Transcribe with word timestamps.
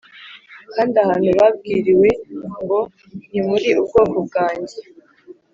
Kandi 0.73 0.95
ahantu 1.03 1.29
babwiriwe 1.39 2.09
ngo 2.61 2.79
ntimuri 3.29 3.69
ubwoko 3.81 4.17
bwanjye 4.27 4.77